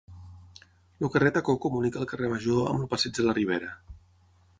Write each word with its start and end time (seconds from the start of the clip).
El 1.01 1.11
carrer 1.15 1.31
Tacó 1.35 1.53
comunica 1.65 2.01
el 2.05 2.09
carrer 2.13 2.29
Major 2.31 2.71
amb 2.71 2.81
el 2.85 2.89
passeig 2.95 3.19
de 3.21 3.27
la 3.27 3.37
Ribera. 3.41 3.71